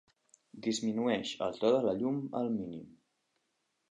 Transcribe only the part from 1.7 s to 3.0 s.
de la llum al mínim.